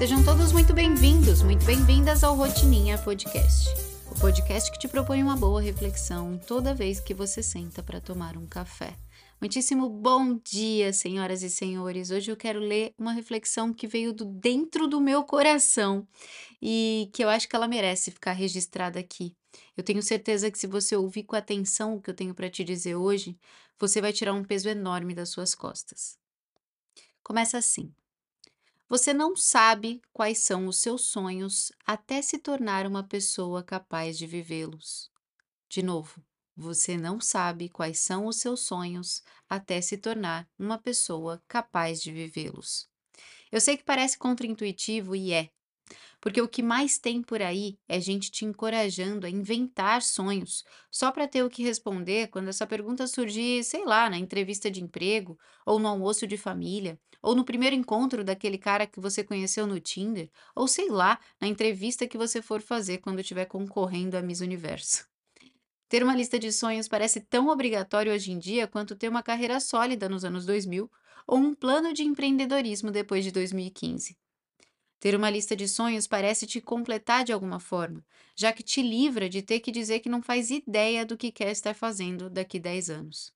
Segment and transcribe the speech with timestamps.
[0.00, 3.68] Sejam todos muito bem-vindos, muito bem-vindas ao Rotininha Podcast.
[4.10, 8.34] O podcast que te propõe uma boa reflexão toda vez que você senta para tomar
[8.38, 8.96] um café.
[9.38, 12.10] Muitíssimo bom dia, senhoras e senhores.
[12.10, 16.08] Hoje eu quero ler uma reflexão que veio do dentro do meu coração
[16.62, 19.36] e que eu acho que ela merece ficar registrada aqui.
[19.76, 22.64] Eu tenho certeza que se você ouvir com atenção o que eu tenho para te
[22.64, 23.36] dizer hoje,
[23.78, 26.18] você vai tirar um peso enorme das suas costas.
[27.22, 27.92] Começa assim.
[28.90, 34.26] Você não sabe quais são os seus sonhos até se tornar uma pessoa capaz de
[34.26, 35.08] vivê-los.
[35.68, 36.20] De novo,
[36.56, 42.10] você não sabe quais são os seus sonhos até se tornar uma pessoa capaz de
[42.10, 42.88] vivê-los.
[43.52, 45.50] Eu sei que parece contraintuitivo e é,
[46.20, 51.10] porque o que mais tem por aí é gente te encorajando a inventar sonhos, só
[51.10, 55.38] para ter o que responder quando essa pergunta surgir, sei lá, na entrevista de emprego,
[55.64, 59.80] ou no almoço de família, ou no primeiro encontro daquele cara que você conheceu no
[59.80, 64.40] Tinder, ou sei lá, na entrevista que você for fazer quando estiver concorrendo a Miss
[64.40, 65.06] Universo.
[65.88, 69.58] Ter uma lista de sonhos parece tão obrigatório hoje em dia quanto ter uma carreira
[69.58, 70.88] sólida nos anos 2000
[71.26, 74.16] ou um plano de empreendedorismo depois de 2015.
[75.00, 78.04] Ter uma lista de sonhos parece te completar de alguma forma,
[78.36, 81.50] já que te livra de ter que dizer que não faz ideia do que quer
[81.50, 83.32] estar fazendo daqui 10 anos.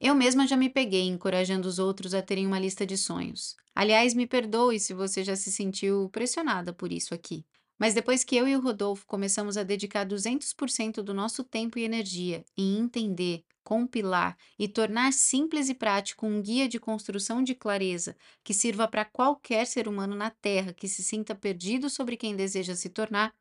[0.00, 3.56] Eu mesma já me peguei encorajando os outros a terem uma lista de sonhos.
[3.74, 7.44] Aliás, me perdoe se você já se sentiu pressionada por isso aqui.
[7.78, 11.84] Mas depois que eu e o Rodolfo começamos a dedicar 200% do nosso tempo e
[11.84, 18.16] energia em entender, compilar e tornar simples e prático um guia de construção de clareza
[18.42, 22.74] que sirva para qualquer ser humano na Terra que se sinta perdido sobre quem deseja
[22.74, 23.34] se tornar,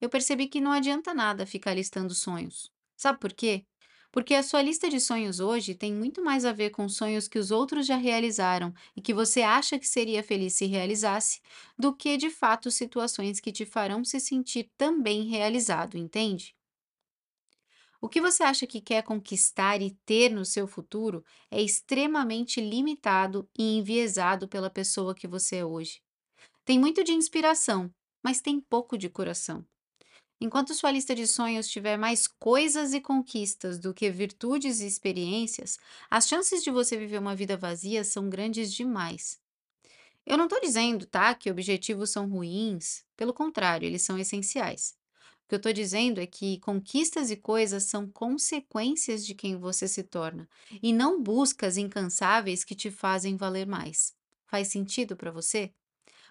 [0.00, 2.70] eu percebi que não adianta nada ficar listando sonhos.
[2.96, 3.64] Sabe por quê?
[4.18, 7.38] Porque a sua lista de sonhos hoje tem muito mais a ver com sonhos que
[7.38, 11.40] os outros já realizaram e que você acha que seria feliz se realizasse,
[11.78, 16.56] do que de fato situações que te farão se sentir também realizado, entende?
[18.00, 23.48] O que você acha que quer conquistar e ter no seu futuro é extremamente limitado
[23.56, 26.02] e enviesado pela pessoa que você é hoje.
[26.64, 27.94] Tem muito de inspiração,
[28.24, 29.64] mas tem pouco de coração.
[30.40, 35.78] Enquanto sua lista de sonhos tiver mais coisas e conquistas do que virtudes e experiências,
[36.08, 39.40] as chances de você viver uma vida vazia são grandes demais.
[40.26, 44.96] Eu não estou dizendo, tá, que objetivos são ruins, pelo contrário, eles são essenciais.
[45.44, 49.88] O que eu estou dizendo é que conquistas e coisas são consequências de quem você
[49.88, 50.48] se torna,
[50.82, 54.14] e não buscas incansáveis que te fazem valer mais.
[54.46, 55.72] Faz sentido para você?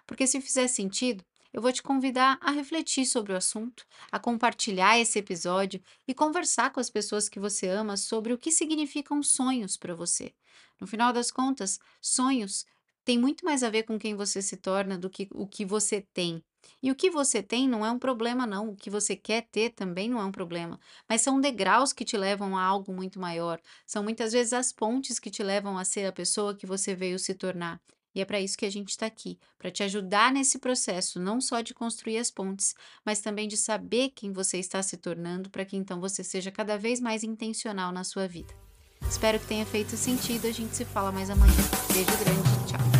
[0.06, 4.98] Porque se fizer sentido, eu vou te convidar a refletir sobre o assunto, a compartilhar
[4.98, 9.76] esse episódio e conversar com as pessoas que você ama sobre o que significam sonhos
[9.76, 10.32] para você.
[10.80, 12.64] No final das contas, sonhos
[13.04, 16.02] têm muito mais a ver com quem você se torna do que o que você
[16.12, 16.42] tem.
[16.82, 18.70] E o que você tem não é um problema, não.
[18.70, 20.78] O que você quer ter também não é um problema.
[21.08, 23.60] Mas são degraus que te levam a algo muito maior.
[23.86, 27.18] São muitas vezes as pontes que te levam a ser a pessoa que você veio
[27.18, 27.80] se tornar.
[28.14, 31.40] E é para isso que a gente está aqui, para te ajudar nesse processo, não
[31.40, 32.74] só de construir as pontes,
[33.04, 36.76] mas também de saber quem você está se tornando, para que então você seja cada
[36.76, 38.54] vez mais intencional na sua vida.
[39.08, 40.46] Espero que tenha feito sentido.
[40.46, 41.54] A gente se fala mais amanhã.
[41.92, 42.66] Beijo grande.
[42.66, 42.97] Tchau.